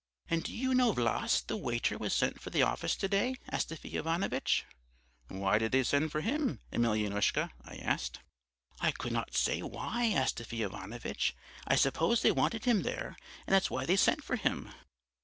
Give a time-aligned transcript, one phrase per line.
[0.31, 3.35] "'And do you know Vlass, the waiter, was sent for to the office to day,
[3.51, 4.65] Astafy Ivanovitch?'
[5.27, 8.19] "'Why did they send for him, Emelyanoushka?' I asked.
[8.79, 11.35] "'I could not say why, Astafy Ivanovitch.
[11.67, 14.73] I suppose they wanted him there, and that's why they sent for him.'